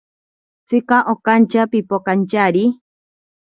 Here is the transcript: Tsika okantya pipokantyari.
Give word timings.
Tsika 0.67 0.97
okantya 1.13 1.61
pipokantyari. 1.71 2.63